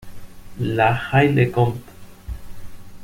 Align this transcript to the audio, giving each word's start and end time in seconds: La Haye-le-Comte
La 0.59 0.99
Haye-le-Comte 1.11 1.85